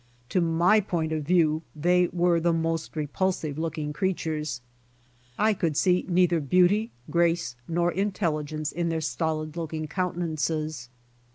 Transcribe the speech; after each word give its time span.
To 0.29 0.41
my 0.41 0.79
point 0.79 1.11
of 1.11 1.25
view 1.27 1.61
they 1.75 2.07
were 2.07 2.39
the 2.39 2.51
most 2.53 2.95
repulsive 2.95 3.59
looking 3.59 3.93
creatures. 3.93 4.61
I 5.37 5.53
could 5.53 5.77
see 5.77 6.05
neither 6.09 6.39
beauty, 6.39 6.89
grace 7.11 7.55
nor 7.67 7.91
intelligence 7.91 8.71
in 8.71 8.89
their 8.89 9.01
stolid 9.01 9.55
looking 9.55 9.85
countenances. 9.87 10.89